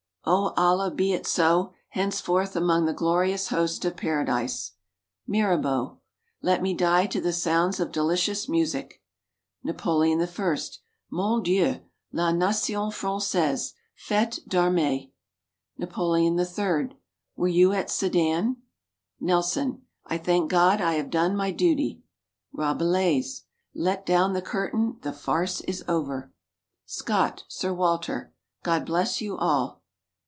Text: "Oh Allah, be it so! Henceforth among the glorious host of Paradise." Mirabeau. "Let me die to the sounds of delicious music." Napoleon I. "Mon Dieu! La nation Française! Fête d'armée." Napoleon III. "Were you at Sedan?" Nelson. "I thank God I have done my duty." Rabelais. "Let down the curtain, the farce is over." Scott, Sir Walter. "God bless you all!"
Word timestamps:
"Oh 0.23 0.53
Allah, 0.55 0.91
be 0.91 1.13
it 1.13 1.25
so! 1.25 1.73
Henceforth 1.89 2.55
among 2.55 2.85
the 2.85 2.93
glorious 2.93 3.47
host 3.47 3.83
of 3.85 3.97
Paradise." 3.97 4.73
Mirabeau. 5.25 5.97
"Let 6.43 6.61
me 6.61 6.75
die 6.75 7.07
to 7.07 7.19
the 7.19 7.33
sounds 7.33 7.79
of 7.79 7.91
delicious 7.91 8.47
music." 8.47 9.01
Napoleon 9.63 10.21
I. 10.21 10.57
"Mon 11.09 11.41
Dieu! 11.41 11.79
La 12.11 12.31
nation 12.31 12.91
Française! 12.91 13.73
Fête 13.97 14.47
d'armée." 14.47 15.11
Napoleon 15.79 16.37
III. 16.39 16.95
"Were 17.35 17.47
you 17.47 17.73
at 17.73 17.89
Sedan?" 17.89 18.57
Nelson. 19.19 19.81
"I 20.05 20.19
thank 20.19 20.51
God 20.51 20.79
I 20.81 20.93
have 20.93 21.09
done 21.09 21.35
my 21.35 21.49
duty." 21.49 22.03
Rabelais. 22.53 23.23
"Let 23.73 24.05
down 24.05 24.33
the 24.33 24.43
curtain, 24.43 24.97
the 25.01 25.13
farce 25.13 25.61
is 25.61 25.83
over." 25.87 26.31
Scott, 26.85 27.43
Sir 27.47 27.73
Walter. 27.73 28.31
"God 28.61 28.85
bless 28.85 29.19
you 29.19 29.35
all!" 29.35 29.81